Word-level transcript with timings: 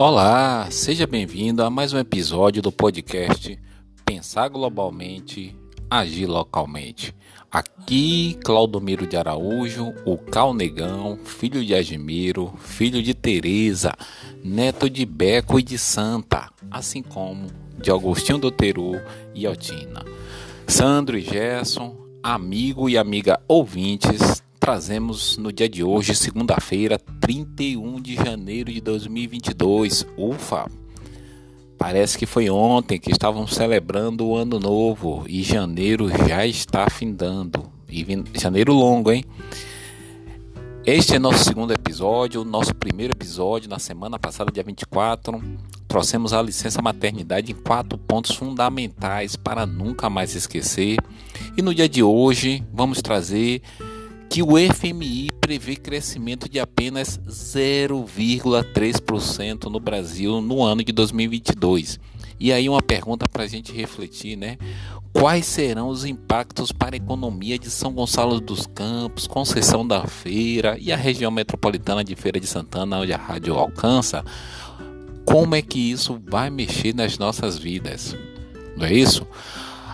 Olá, 0.00 0.70
seja 0.70 1.08
bem-vindo 1.08 1.60
a 1.60 1.68
mais 1.68 1.92
um 1.92 1.98
episódio 1.98 2.62
do 2.62 2.70
podcast 2.70 3.58
Pensar 4.04 4.46
Globalmente, 4.46 5.56
Agir 5.90 6.26
Localmente. 6.28 7.12
Aqui, 7.50 8.38
Claudomiro 8.44 9.08
de 9.08 9.16
Araújo, 9.16 9.92
o 10.06 10.16
Calnegão, 10.16 11.18
filho 11.24 11.64
de 11.64 11.74
Agimiro, 11.74 12.54
filho 12.60 13.02
de 13.02 13.12
Teresa, 13.12 13.92
neto 14.44 14.88
de 14.88 15.04
Beco 15.04 15.58
e 15.58 15.64
de 15.64 15.76
Santa, 15.76 16.48
assim 16.70 17.02
como 17.02 17.48
de 17.76 17.90
Agostinho 17.90 18.38
do 18.38 18.52
Teru 18.52 19.00
e 19.34 19.48
Altina. 19.48 20.04
Sandro 20.68 21.18
e 21.18 21.22
Gerson, 21.22 21.96
amigo 22.22 22.88
e 22.88 22.96
amiga 22.96 23.40
ouvintes 23.48 24.44
trazemos 24.68 25.38
no 25.38 25.50
dia 25.50 25.66
de 25.66 25.82
hoje, 25.82 26.14
segunda-feira, 26.14 26.98
31 26.98 28.02
de 28.02 28.16
janeiro 28.16 28.70
de 28.70 28.82
2022. 28.82 30.06
Ufa! 30.14 30.70
Parece 31.78 32.18
que 32.18 32.26
foi 32.26 32.50
ontem 32.50 33.00
que 33.00 33.10
estavam 33.10 33.46
celebrando 33.46 34.26
o 34.26 34.36
ano 34.36 34.60
novo 34.60 35.24
e 35.26 35.42
janeiro 35.42 36.10
já 36.28 36.46
está 36.46 36.86
findando. 36.90 37.64
E 37.88 38.04
janeiro 38.38 38.74
longo, 38.74 39.10
hein? 39.10 39.24
Este 40.84 41.16
é 41.16 41.18
nosso 41.18 41.44
segundo 41.44 41.72
episódio, 41.72 42.44
nosso 42.44 42.74
primeiro 42.74 43.14
episódio 43.14 43.70
na 43.70 43.78
semana 43.78 44.18
passada, 44.18 44.52
dia 44.52 44.62
24. 44.62 45.42
Trouxemos 45.88 46.34
a 46.34 46.42
licença 46.42 46.82
maternidade 46.82 47.52
em 47.52 47.54
quatro 47.54 47.96
pontos 47.96 48.36
fundamentais 48.36 49.34
para 49.34 49.64
nunca 49.64 50.10
mais 50.10 50.34
esquecer. 50.34 50.98
E 51.56 51.62
no 51.62 51.74
dia 51.74 51.88
de 51.88 52.02
hoje 52.02 52.62
vamos 52.70 53.00
trazer 53.00 53.62
que 54.30 54.42
o 54.42 54.58
FMI 54.58 55.30
prevê 55.40 55.76
crescimento 55.76 56.48
de 56.48 56.58
apenas 56.60 57.18
0,3% 57.26 59.64
no 59.64 59.80
Brasil 59.80 60.40
no 60.40 60.62
ano 60.62 60.84
de 60.84 60.92
2022. 60.92 61.98
E 62.38 62.52
aí 62.52 62.68
uma 62.68 62.82
pergunta 62.82 63.26
para 63.28 63.42
a 63.44 63.46
gente 63.46 63.72
refletir, 63.72 64.36
né? 64.36 64.58
Quais 65.12 65.46
serão 65.46 65.88
os 65.88 66.04
impactos 66.04 66.70
para 66.70 66.94
a 66.94 66.98
economia 66.98 67.58
de 67.58 67.70
São 67.70 67.92
Gonçalo 67.92 68.40
dos 68.40 68.66
Campos, 68.66 69.26
Conceição 69.26 69.86
da 69.86 70.06
Feira 70.06 70.76
e 70.78 70.92
a 70.92 70.96
região 70.96 71.30
metropolitana 71.30 72.04
de 72.04 72.14
Feira 72.14 72.38
de 72.38 72.46
Santana, 72.46 73.00
onde 73.00 73.12
a 73.12 73.16
rádio 73.16 73.54
alcança? 73.54 74.22
Como 75.24 75.54
é 75.54 75.62
que 75.62 75.90
isso 75.90 76.20
vai 76.28 76.50
mexer 76.50 76.94
nas 76.94 77.18
nossas 77.18 77.58
vidas? 77.58 78.14
Não 78.76 78.86
é 78.86 78.92
isso? 78.92 79.26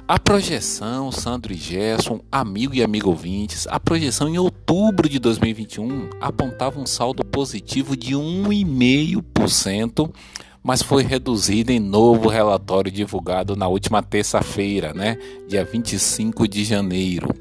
A 0.06 0.18
projeção, 0.18 1.10
Sandro 1.10 1.54
e 1.54 1.56
Gerson, 1.56 2.20
amigo 2.30 2.74
e 2.74 2.82
amigo 2.82 3.08
ouvintes, 3.08 3.66
a 3.70 3.80
projeção 3.80 4.28
em 4.28 4.36
outubro 4.36 5.08
de 5.08 5.18
2021 5.18 6.10
apontava 6.20 6.78
um 6.78 6.84
saldo 6.84 7.24
positivo 7.24 7.96
de 7.96 8.14
1,5%, 8.14 10.12
mas 10.62 10.82
foi 10.82 11.04
reduzido 11.04 11.72
em 11.72 11.80
novo 11.80 12.28
relatório 12.28 12.92
divulgado 12.92 13.56
na 13.56 13.66
última 13.66 14.02
terça-feira, 14.02 14.92
né, 14.92 15.16
dia 15.48 15.64
25 15.64 16.46
de 16.46 16.64
janeiro. 16.64 17.34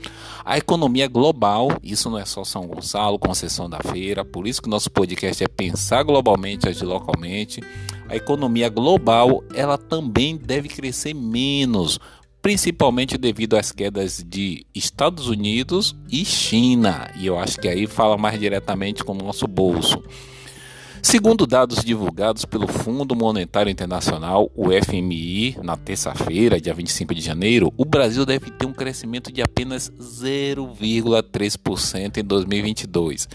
A 0.46 0.58
economia 0.58 1.10
global, 1.10 1.70
isso 1.84 2.10
não 2.10 2.18
é 2.18 2.24
só 2.24 2.46
São 2.46 2.66
Gonçalo, 2.66 3.20
concessão 3.20 3.70
da 3.70 3.80
feira, 3.80 4.24
por 4.24 4.48
isso 4.48 4.62
que 4.62 4.70
nosso 4.70 4.90
podcast 4.90 5.44
é 5.44 5.50
pensar 5.50 6.04
globalmente, 6.04 6.70
agir 6.70 6.86
localmente. 6.86 7.62
A 8.08 8.16
economia 8.16 8.70
global, 8.70 9.44
ela 9.54 9.78
também 9.78 10.38
deve 10.38 10.70
crescer 10.70 11.14
menos, 11.14 12.00
principalmente 12.44 13.18
devido 13.18 13.56
às 13.56 13.72
quedas 13.72 14.24
de 14.28 14.68
Estados 14.76 15.30
Unidos 15.30 15.96
e 16.12 16.26
China. 16.26 17.10
E 17.16 17.26
eu 17.26 17.40
acho 17.40 17.58
que 17.58 17.70
aí 17.70 17.88
fala 17.88 18.18
mais 18.18 18.38
diretamente 18.38 19.02
com 19.02 19.14
o 19.14 19.16
nosso 19.16 19.48
bolso. 19.48 20.04
Segundo 21.02 21.48
dados 21.48 21.86
divulgados 21.86 22.44
pelo 22.44 22.68
Fundo 22.68 23.16
Monetário 23.16 23.70
Internacional, 23.70 24.52
o 24.56 24.66
FMI, 24.72 25.56
na 25.64 25.78
terça-feira, 25.78 26.60
dia 26.60 26.74
25 26.74 27.16
de 27.16 27.22
janeiro, 27.22 27.74
o 27.78 27.86
Brasil 27.86 28.26
deve 28.26 28.52
ter 28.52 28.66
um 28.66 28.74
crescimento 28.74 29.32
de 29.32 29.42
apenas 29.42 29.90
0,3% 29.92 32.18
em 32.18 32.24
2022. 32.26 33.30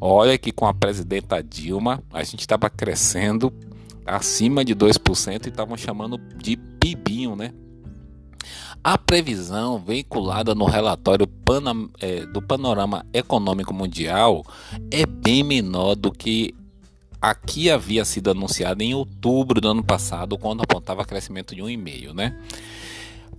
Olha 0.00 0.38
que 0.38 0.52
com 0.52 0.66
a 0.66 0.74
presidenta 0.74 1.42
Dilma, 1.42 2.00
a 2.12 2.22
gente 2.22 2.40
estava 2.40 2.70
crescendo 2.70 3.52
acima 4.06 4.64
de 4.64 4.72
2% 4.74 5.46
e 5.46 5.48
estavam 5.48 5.76
chamando 5.76 6.16
de 6.36 6.56
PIBinho, 6.56 7.34
né? 7.34 7.52
A 8.84 8.98
previsão 8.98 9.78
veiculada 9.78 10.56
no 10.56 10.64
relatório 10.64 11.24
Panam 11.24 11.88
é, 12.00 12.26
do 12.26 12.42
Panorama 12.42 13.06
Econômico 13.12 13.72
Mundial 13.72 14.44
é 14.90 15.06
bem 15.06 15.44
menor 15.44 15.94
do 15.94 16.10
que 16.10 16.52
aqui 17.20 17.70
havia 17.70 18.04
sido 18.04 18.32
anunciada 18.32 18.82
em 18.82 18.92
outubro 18.92 19.60
do 19.60 19.68
ano 19.68 19.84
passado, 19.84 20.36
quando 20.36 20.62
apontava 20.62 21.04
crescimento 21.04 21.54
de 21.54 21.62
1,5, 21.62 22.12
né? 22.12 22.36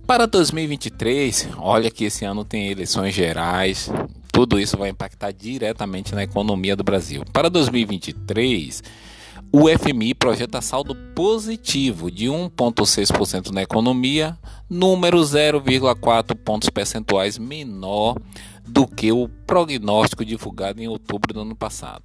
Para 0.06 0.26
2023, 0.26 1.50
olha 1.58 1.90
que 1.90 2.04
esse 2.04 2.24
ano 2.24 2.42
tem 2.42 2.70
eleições 2.70 3.14
gerais, 3.14 3.90
tudo 4.32 4.58
isso 4.58 4.78
vai 4.78 4.88
impactar 4.88 5.30
diretamente 5.30 6.14
na 6.14 6.22
economia 6.22 6.74
do 6.74 6.82
Brasil. 6.82 7.22
Para 7.34 7.50
2023, 7.50 8.82
o 9.56 9.68
FMI 9.68 10.14
projeta 10.14 10.60
saldo 10.60 10.96
positivo 11.14 12.10
de 12.10 12.26
1,6% 12.26 13.52
na 13.52 13.62
economia, 13.62 14.36
número 14.68 15.18
0,4 15.18 16.34
pontos 16.34 16.68
percentuais 16.68 17.38
menor 17.38 18.20
do 18.66 18.84
que 18.84 19.12
o 19.12 19.28
prognóstico 19.46 20.24
divulgado 20.24 20.82
em 20.82 20.88
outubro 20.88 21.32
do 21.32 21.42
ano 21.42 21.54
passado. 21.54 22.02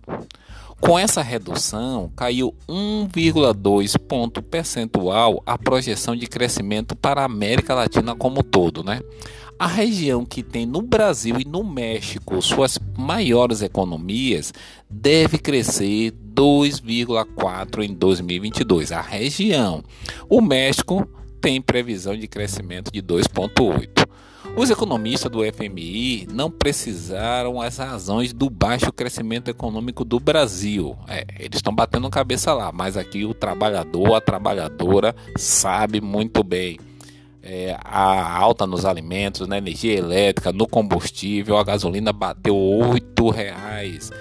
Com 0.80 0.98
essa 0.98 1.22
redução, 1.22 2.12
caiu 2.16 2.56
1,2 2.68 3.98
ponto 4.00 4.42
percentual 4.42 5.44
a 5.46 5.58
projeção 5.58 6.16
de 6.16 6.26
crescimento 6.26 6.96
para 6.96 7.22
a 7.22 7.26
América 7.26 7.76
Latina 7.76 8.16
como 8.16 8.40
um 8.40 8.44
todo, 8.44 8.84
né? 8.84 9.02
A 9.60 9.68
região 9.68 10.26
que 10.26 10.42
tem 10.42 10.66
no 10.66 10.82
Brasil 10.82 11.36
e 11.38 11.46
no 11.46 11.66
México 11.66 12.42
suas 12.42 12.80
maiores 12.98 13.62
economias 13.62 14.54
deve 14.90 15.38
crescer 15.38 16.14
2,4 16.34 17.84
em 17.84 17.94
2022. 17.94 18.94
A 18.94 19.02
região. 19.02 19.84
O 20.30 20.40
México 20.40 21.06
tem 21.42 21.62
previsão 21.62 22.16
de 22.16 22.28
crescimento 22.28 22.90
de 22.90 23.02
2,8. 23.02 24.08
Os 24.56 24.70
economistas 24.70 25.32
do 25.32 25.40
FMI 25.44 26.28
não 26.34 26.52
precisaram 26.52 27.62
as 27.62 27.78
razões 27.78 28.34
do 28.34 28.50
baixo 28.50 28.92
crescimento 28.92 29.48
econômico 29.48 30.04
do 30.04 30.20
Brasil. 30.20 30.98
É, 31.08 31.26
eles 31.40 31.58
estão 31.58 31.74
batendo 31.74 32.10
cabeça 32.10 32.54
lá, 32.54 32.72
mas 32.72 32.98
aqui 32.98 33.24
o 33.24 33.34
trabalhador, 33.34 34.16
a 34.16 34.22
trabalhadora 34.22 35.16
sabe 35.38 36.02
muito 36.02 36.44
bem. 36.44 36.78
É, 37.42 37.78
a 37.84 38.38
alta 38.38 38.68
nos 38.68 38.84
alimentos, 38.84 39.48
na 39.48 39.58
energia 39.58 39.98
elétrica, 39.98 40.52
no 40.52 40.68
combustível, 40.68 41.58
a 41.58 41.64
gasolina 41.64 42.12
bateu 42.12 42.56
R$ 42.92 43.02
reais. 43.34 44.12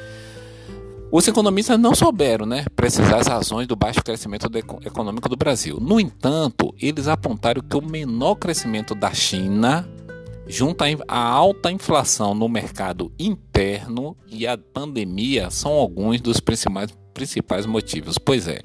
Os 1.10 1.26
economistas 1.26 1.80
não 1.80 1.94
souberam 1.94 2.44
né, 2.44 2.66
precisar 2.76 3.16
as 3.16 3.26
razões 3.26 3.66
do 3.66 3.74
baixo 3.74 4.04
crescimento 4.04 4.46
econômico 4.84 5.28
do 5.28 5.36
Brasil. 5.36 5.78
No 5.80 5.98
entanto, 5.98 6.74
eles 6.78 7.08
apontaram 7.08 7.62
que 7.62 7.76
o 7.76 7.82
menor 7.82 8.34
crescimento 8.34 8.94
da 8.94 9.12
China, 9.14 9.88
junto 10.48 10.82
à 11.06 11.18
alta 11.18 11.70
inflação 11.70 12.34
no 12.34 12.48
mercado 12.48 13.12
interno 13.18 14.16
e 14.26 14.46
a 14.46 14.56
pandemia, 14.56 15.50
são 15.50 15.72
alguns 15.72 16.20
dos 16.20 16.40
principais, 16.40 16.90
principais 17.12 17.66
motivos. 17.66 18.16
Pois 18.16 18.48
é, 18.48 18.60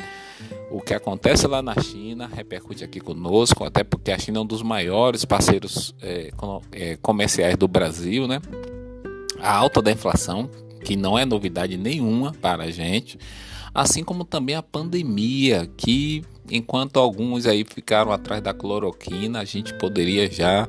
o 0.71 0.79
que 0.79 0.93
acontece 0.93 1.45
lá 1.45 1.61
na 1.61 1.75
China 1.79 2.29
repercute 2.33 2.83
aqui 2.83 2.99
conosco, 2.99 3.65
até 3.65 3.83
porque 3.83 4.11
a 4.11 4.17
China 4.17 4.39
é 4.39 4.41
um 4.41 4.45
dos 4.45 4.63
maiores 4.63 5.25
parceiros 5.25 5.93
é, 6.01 6.31
é 6.71 6.97
comerciais 6.97 7.57
do 7.57 7.67
Brasil, 7.67 8.27
né? 8.27 8.41
A 9.39 9.53
alta 9.53 9.81
da 9.81 9.91
inflação 9.91 10.49
que 10.83 10.95
não 10.95 11.17
é 11.17 11.25
novidade 11.25 11.77
nenhuma 11.77 12.33
para 12.41 12.63
a 12.63 12.71
gente, 12.71 13.17
assim 13.73 14.03
como 14.03 14.23
também 14.23 14.55
a 14.55 14.63
pandemia, 14.63 15.69
que 15.77 16.23
enquanto 16.49 16.97
alguns 16.97 17.45
aí 17.45 17.63
ficaram 17.63 18.11
atrás 18.11 18.41
da 18.41 18.53
cloroquina, 18.53 19.39
a 19.39 19.45
gente 19.45 19.73
poderia 19.75 20.29
já 20.31 20.67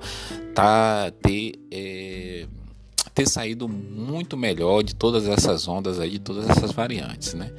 tá, 0.54 1.10
ter, 1.22 1.54
é, 1.70 2.46
ter 3.14 3.28
saído 3.28 3.68
muito 3.68 4.36
melhor 4.36 4.82
de 4.82 4.94
todas 4.94 5.26
essas 5.26 5.66
ondas 5.66 5.98
aí, 5.98 6.10
de 6.10 6.20
todas 6.20 6.48
essas 6.48 6.72
variantes, 6.72 7.34
né? 7.34 7.52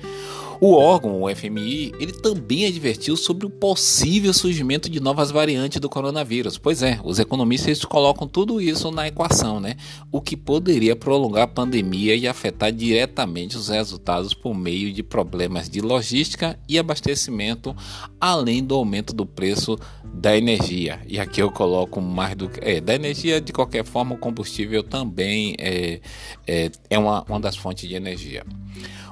O 0.60 0.74
órgão, 0.74 1.22
o 1.22 1.36
FMI, 1.36 1.94
ele 2.00 2.14
também 2.14 2.66
advertiu 2.66 3.18
sobre 3.18 3.46
o 3.46 3.50
possível 3.50 4.34
surgimento 4.34 4.90
de 4.90 5.00
novas 5.00 5.30
variantes 5.32 5.80
do 5.80 5.90
coronavírus. 5.90 6.58
Pois 6.58 6.82
é, 6.82 7.00
os 7.04 7.20
economistas 7.20 7.84
colocam 7.84 8.28
tudo 8.28 8.62
isso 8.62 8.90
na 8.90 9.08
equação, 9.08 9.60
né? 9.60 9.76
O 10.12 10.22
que 10.22 10.38
poderia 10.38 10.96
prolongar 10.96 11.44
a 11.44 11.48
pandemia 11.48 12.16
e 12.16 12.28
afetar 12.28 12.72
diretamente 12.72 13.58
os 13.58 13.68
resultados 13.68 14.34
por 14.34 14.56
meio 14.56 14.94
de 14.94 15.04
problemas 15.04 15.70
de 15.70 15.82
logística 15.82 16.58
e 16.70 16.80
abastecimento, 16.80 17.76
além 18.20 18.64
do 18.64 18.76
aumento 18.76 19.14
do 19.14 19.26
preço 19.26 19.78
da 20.04 20.38
energia. 20.38 21.02
E 21.06 21.20
aqui 21.20 21.42
eu 21.42 21.52
coloco 21.52 22.00
mais 22.00 22.36
do 22.36 22.48
que. 22.48 22.60
É, 22.62 22.80
da 22.80 22.96
energia, 22.96 23.42
de 23.42 23.52
qualquer 23.52 23.84
forma, 23.84 24.16
o 24.16 24.18
combustível 24.18 24.82
também 24.82 25.56
é, 25.60 26.00
é, 26.48 26.72
é 26.90 26.98
uma, 26.98 27.24
uma 27.24 27.40
das 27.40 27.58
fontes 27.58 27.88
de 27.88 27.96
energia. 27.96 28.44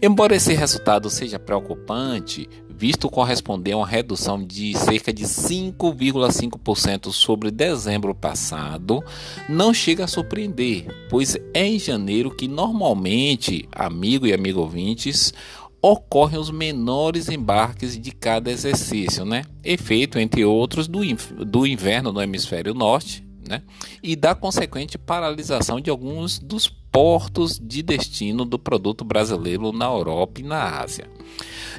Embora 0.00 0.36
esse 0.36 0.54
resultado 0.54 1.10
seja 1.10 1.40
preocupante, 1.40 2.48
visto 2.68 3.10
corresponder 3.10 3.72
a 3.72 3.78
uma 3.78 3.86
redução 3.86 4.40
de 4.44 4.72
cerca 4.78 5.12
de 5.12 5.24
5,5% 5.24 7.10
sobre 7.10 7.50
dezembro 7.50 8.14
passado, 8.14 9.02
não 9.48 9.74
chega 9.74 10.04
a 10.04 10.08
surpreender, 10.08 10.86
pois 11.10 11.36
é 11.52 11.66
em 11.66 11.80
janeiro 11.80 12.30
que 12.30 12.46
normalmente, 12.46 13.68
amigo 13.72 14.24
e 14.24 14.32
amigo 14.32 14.60
ouvintes, 14.60 15.34
ocorrem 15.82 16.38
os 16.38 16.50
menores 16.50 17.28
embarques 17.28 17.98
de 17.98 18.12
cada 18.12 18.52
exercício, 18.52 19.24
né? 19.24 19.44
Efeito, 19.64 20.16
entre 20.18 20.44
outros, 20.44 20.86
do, 20.86 21.00
do 21.44 21.66
inverno 21.66 22.12
no 22.12 22.22
hemisfério 22.22 22.72
norte, 22.72 23.26
né? 23.48 23.62
E 24.00 24.14
da 24.14 24.32
consequente 24.32 24.96
paralisação 24.96 25.80
de 25.80 25.90
alguns 25.90 26.38
dos 26.38 26.68
portos 26.90 27.58
de 27.58 27.82
destino 27.82 28.44
do 28.44 28.58
produto 28.58 29.04
brasileiro 29.04 29.72
na 29.72 29.86
Europa 29.86 30.40
e 30.40 30.44
na 30.44 30.80
Ásia. 30.80 31.08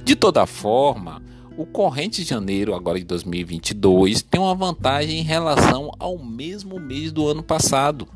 De 0.04 0.16
toda 0.16 0.46
forma, 0.46 1.22
o 1.58 1.66
corrente 1.66 2.24
de 2.24 2.30
janeiro 2.30 2.74
agora 2.74 2.98
de 2.98 3.06
2022 3.06 4.22
tem 4.22 4.40
uma 4.40 4.56
vantagem 4.56 5.20
em 5.20 5.24
relação 5.24 5.92
ao 6.00 6.18
mesmo 6.18 6.80
mês 6.80 7.12
do 7.12 7.28
ano 7.28 7.44
passado, 7.44 8.08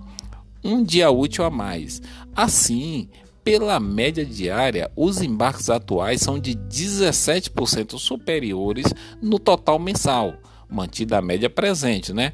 um 0.64 0.82
dia 0.82 1.12
útil 1.12 1.44
a 1.44 1.50
mais. 1.50 2.02
Assim, 2.34 3.10
pela 3.44 3.80
média 3.80 4.26
diária, 4.26 4.90
os 4.96 5.22
embarques 5.22 5.70
atuais 5.70 6.22
são 6.22 6.40
de 6.40 6.56
17% 6.56 8.00
superiores 8.00 8.86
no 9.22 9.38
total 9.38 9.78
mensal, 9.78 10.36
mantida 10.70 11.18
a 11.18 11.22
média 11.22 11.50
presente, 11.50 12.14
né? 12.14 12.32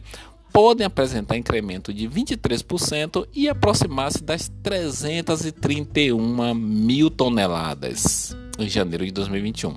Podem 0.61 0.85
apresentar 0.85 1.37
incremento 1.37 1.93
de 1.93 2.05
23% 2.05 3.25
e 3.33 3.47
aproximar-se 3.47 4.21
das 4.21 4.51
331 4.61 6.53
mil 6.53 7.09
toneladas 7.09 8.35
em 8.59 8.67
janeiro 8.67 9.05
de 9.05 9.11
2021. 9.13 9.73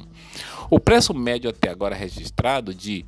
O 0.68 0.80
preço 0.80 1.14
médio 1.14 1.48
até 1.48 1.70
agora 1.70 1.94
registrado 1.94 2.74
de 2.74 3.06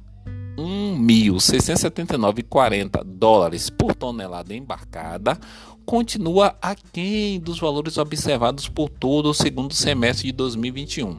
1.679,40 0.56 3.02
dólares 3.02 3.68
por 3.68 3.92
tonelada 3.92 4.54
embarcada 4.54 5.36
continua 5.84 6.56
aquém 6.62 7.40
dos 7.40 7.58
valores 7.58 7.98
observados 7.98 8.68
por 8.68 8.88
todo 8.88 9.30
o 9.30 9.34
segundo 9.34 9.74
semestre 9.74 10.28
de 10.28 10.32
2021. 10.32 11.18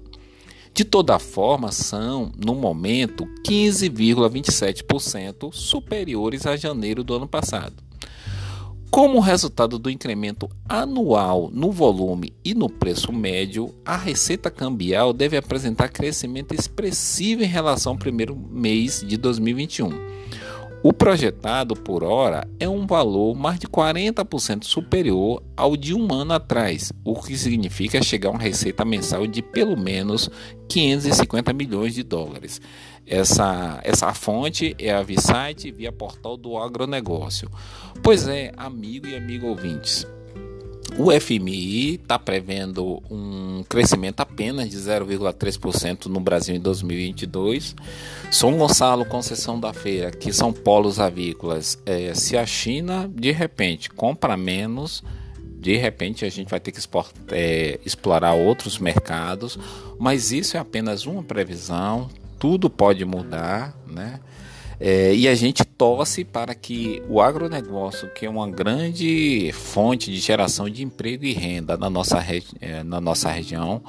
De 0.75 0.83
toda 0.83 1.18
forma, 1.18 1.72
são, 1.72 2.31
no 2.36 2.54
momento, 2.54 3.25
15,27% 3.48 5.54
superiores 5.54 6.45
a 6.45 6.57
janeiro 6.57 7.01
do 7.01 7.13
ano 7.13 7.30
passado. 7.30 7.81
Como 8.92 9.22
resultado 9.22 9.80
do 9.80 9.89
incremento 9.89 10.50
anual 10.68 11.50
no 11.50 11.72
volume 11.72 12.33
e 12.44 12.54
no 12.54 12.69
preço 12.69 13.13
médio, 13.13 13.74
a 13.86 13.95
receita 13.95 14.51
cambial 14.51 15.13
deve 15.13 15.38
apresentar 15.38 15.88
crescimento 15.88 16.54
expressivo 16.54 17.42
em 17.42 17.48
relação 17.48 17.94
ao 17.94 17.98
primeiro 17.98 18.36
mês 18.36 19.00
de 19.00 19.16
2021. 19.16 19.92
O 20.88 20.94
projetado 20.94 21.76
por 21.76 22.04
hora 22.04 22.48
é 22.60 22.70
um 22.70 22.86
valor 22.86 23.34
mais 23.34 23.58
de 23.58 23.66
40% 23.66 24.66
superior 24.66 25.42
ao 25.58 25.76
de 25.76 25.96
um 25.96 26.14
ano 26.14 26.34
atrás, 26.34 26.94
o 27.04 27.20
que 27.20 27.36
significa 27.36 28.04
chegar 28.04 28.30
a 28.30 28.34
uma 28.34 28.40
receita 28.40 28.86
mensal 28.86 29.26
de 29.26 29.42
pelo 29.42 29.76
menos 29.76 30.30
550 30.70 31.52
milhões 31.54 31.96
de 31.96 32.04
dólares. 32.04 32.62
Essa, 33.04 33.82
essa 33.84 34.14
fonte 34.14 34.76
é 34.78 34.94
a 34.94 35.02
Visite 35.02 35.72
via 35.72 35.92
portal 35.92 36.38
do 36.38 36.56
agronegócio. 36.56 37.50
Pois 38.04 38.28
é, 38.28 38.52
amigo 38.56 39.08
e 39.08 39.16
amigo 39.16 39.48
ouvintes. 39.48 40.06
O 40.97 41.12
FMI 41.12 41.95
está 41.95 42.18
prevendo 42.18 43.03
um 43.12 43.63
crescimento 43.68 44.21
apenas 44.21 44.69
de 44.69 44.77
0,3% 44.77 46.06
no 46.06 46.21
Brasil 46.21 46.56
em 46.56 46.59
2022. 46.59 47.75
São 48.31 48.57
Gonçalo, 48.57 49.06
Conceição 49.06 49.59
da 49.59 49.74
Feira, 49.74 50.09
que 50.09 50.31
são 50.31 50.53
polos 50.53 50.97
avícolas. 50.97 51.77
É, 51.86 52.13
se 52.13 52.38
a 52.38 52.45
China, 52.45 53.12
de 53.13 53.31
repente, 53.31 53.89
compra 53.89 54.38
menos, 54.38 55.03
de 55.59 55.75
repente 55.75 56.24
a 56.24 56.30
gente 56.30 56.50
vai 56.50 56.62
ter 56.62 56.71
que 56.71 56.80
é, 57.31 57.77
explorar 57.86 58.33
outros 58.33 58.80
mercados, 58.80 59.59
mas 60.00 60.31
isso 60.31 60.56
é 60.56 60.62
apenas 60.62 61.06
uma 61.06 61.24
previsão, 61.24 62.09
tudo 62.39 62.69
pode 62.69 63.03
mudar, 63.03 63.75
né? 63.86 64.21
É, 64.80 65.13
e 65.13 65.27
a 65.27 65.36
gente 65.36 65.63
torce 65.63 66.24
para 66.24 66.54
que 66.54 67.01
o 67.10 67.22
agronegócio, 67.22 68.10
que 68.13 68.25
é 68.25 68.30
uma 68.30 68.50
grande 68.50 69.52
fonte 69.54 70.11
de 70.11 70.19
geração 70.19 70.69
de 70.69 70.83
emprego 70.83 71.26
e 71.26 71.33
renda 71.33 71.78
na 71.78 71.90
nossa, 71.90 72.23
é, 72.61 72.83
na 72.83 73.00
nossa 73.00 73.30
região, 73.30 73.81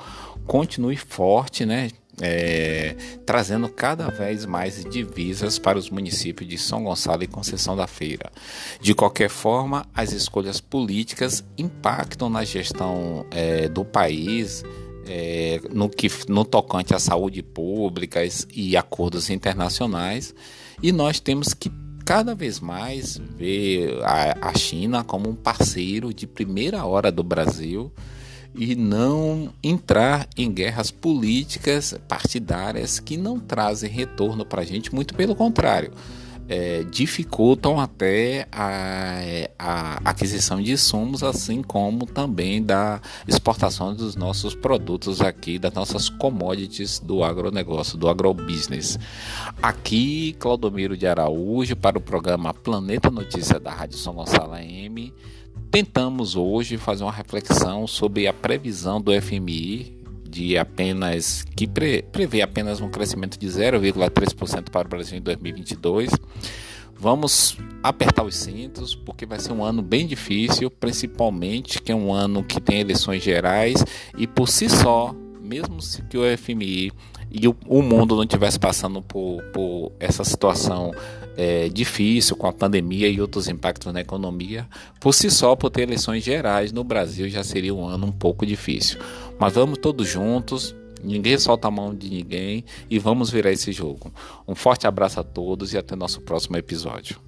continue 0.47 0.97
forte, 0.97 1.67
né? 1.67 1.91
É, 2.19 2.97
trazendo 3.27 3.69
cada 3.69 4.09
vez 4.09 4.47
mais 4.47 4.83
divisas 4.87 5.59
para 5.59 5.77
os 5.77 5.91
municípios 5.91 6.49
de 6.49 6.57
São 6.57 6.83
Gonçalo 6.83 7.23
e 7.23 7.27
Conceição 7.27 7.77
da 7.77 7.87
Feira. 7.87 8.33
De 8.81 8.95
qualquer 8.95 9.29
forma, 9.29 9.87
as 9.95 10.13
escolhas 10.13 10.59
políticas 10.59 11.45
impactam 11.59 12.31
na 12.31 12.43
gestão 12.43 13.27
é, 13.31 13.69
do 13.69 13.85
país 13.85 14.65
é, 15.07 15.61
no 15.73 15.89
que 15.89 16.09
no 16.29 16.45
tocante 16.45 16.95
à 16.95 16.99
saúde 16.99 17.43
pública 17.43 18.21
e 18.53 18.77
acordos 18.77 19.31
internacionais, 19.31 20.35
e 20.83 20.93
nós 20.93 21.21
temos 21.21 21.55
que 21.55 21.71
cada 22.05 22.35
vez 22.35 22.61
mais 22.61 23.21
ver 23.37 23.99
a, 24.05 24.57
China 24.57 25.03
como 25.03 25.29
um 25.29 25.35
parceiro 25.35 26.15
de 26.15 26.27
primeira 26.27 26.85
hora 26.85 27.11
do 27.11 27.23
Brasil 27.23 27.93
e 28.55 28.77
não 28.77 29.53
entrar 29.63 30.29
em 30.37 30.51
guerras 30.53 30.91
políticas 30.91 31.95
partidárias 32.07 33.01
que 33.01 33.17
não 33.17 33.41
trazem 33.41 33.91
retorno 33.91 34.47
para 34.47 34.63
a 34.63 34.65
gente, 34.65 34.95
muito 34.95 35.15
pelo 35.15 35.35
contrário 35.35 35.93
é, 36.49 36.85
dificultam 36.85 37.81
até 37.81 38.47
a, 38.53 39.21
a, 39.59 40.01
aquisição 40.05 40.61
de 40.63 40.73
insumos, 40.73 41.23
assim 41.23 41.63
como 41.63 42.07
também 42.07 42.63
da 42.63 43.01
exportação 43.27 43.95
dos 43.95 44.15
nossos 44.17 44.55
produtos 44.55 45.21
aqui, 45.21 45.59
das 45.59 45.73
nossas 45.73 46.09
commodities 46.09 46.99
do 47.01 47.25
agronegócio, 47.25 47.99
do 47.99 48.09
agrobusiness. 48.09 48.99
Aqui, 49.63 50.35
Claudomiro 50.39 50.97
de 50.97 51.07
Araújo, 51.07 51.75
para 51.77 51.99
o 51.99 52.01
programa 52.01 52.55
Planeta 52.55 53.11
Notícia 53.11 53.59
da 53.59 53.73
Rádio 53.73 53.99
São 53.99 54.15
Gonçalo 54.15 54.55
AM. 54.55 55.13
Tentamos 55.71 56.37
hoje 56.37 56.77
fazer 56.77 57.03
uma 57.03 57.13
reflexão 57.13 57.87
sobre 57.87 58.27
a 58.27 58.33
previsão 58.33 59.01
do 59.01 59.11
FMI 59.21 59.96
de 60.37 60.59
apenas 60.59 61.45
que 61.57 61.67
pre, 61.67 62.03
prevê 62.03 62.43
apenas 62.43 62.81
um 62.81 62.91
crescimento 62.91 63.39
de 63.39 63.47
0,3% 63.47 64.71
para 64.71 64.87
o 64.87 64.91
Brasil 64.91 65.17
em 65.17 65.23
2022. 65.23 66.11
Vamos 66.99 67.57
apertar 67.83 68.23
os 68.23 68.37
cintos 68.37 68.95
porque 68.95 69.25
vai 69.25 69.39
ser 69.39 69.53
um 69.53 69.65
ano 69.65 69.81
bem 69.83 70.07
difícil, 70.07 70.71
principalmente 70.71 71.81
que 71.81 71.91
é 71.91 71.95
um 71.95 72.13
ano 72.13 72.43
que 72.45 72.61
tem 72.61 72.81
eleições 72.81 73.23
gerais 73.23 73.83
e 74.17 74.27
por 74.27 74.49
si 74.49 74.69
só, 74.69 75.15
mesmo 75.41 75.81
se 75.81 76.03
que 76.03 76.19
o 76.19 76.37
FMI 76.37 76.93
e 77.31 77.49
o, 77.49 77.83
mundo 77.83 78.15
não 78.15 78.23
estivesse 78.23 78.59
passando 78.59 79.03
por, 79.03 79.43
por 79.53 79.93
essa 79.99 80.25
situação 80.25 80.93
é, 81.37 81.69
difícil 81.69 82.35
com 82.37 82.47
a 82.47 82.53
pandemia 82.53 83.09
e 83.09 83.21
outros 83.21 83.49
impactos 83.49 83.93
na 83.93 84.01
economia, 84.01 84.67
por 84.99 85.13
si 85.13 85.31
só, 85.31 85.55
por 85.55 85.71
ter 85.71 85.83
eleições 85.83 86.25
gerais 86.25 86.73
no 86.73 86.83
Brasil 86.83 87.29
já 87.29 87.45
seria 87.45 87.75
um 87.75 87.87
ano 87.87 88.07
um 88.07 88.13
pouco 88.13 88.47
difícil. 88.47 88.99
Mas 89.39 89.55
vamos 89.55 89.79
todos 89.79 90.09
juntos, 90.09 90.75
Ninguém 91.03 91.39
solta 91.39 91.69
a 91.69 91.71
mão 91.71 91.95
de 91.95 92.11
ninguém 92.11 92.65
e 92.91 92.99
vamos 92.99 93.31
virar 93.31 93.53
esse 93.53 93.71
jogo. 93.71 94.13
Um 94.49 94.55
forte 94.55 94.87
abraço 94.87 95.21
a 95.21 95.23
todos 95.23 95.73
e 95.73 95.79
até 95.79 95.95
nosso 95.95 96.21
próximo 96.21 96.57
episódio. 96.57 97.26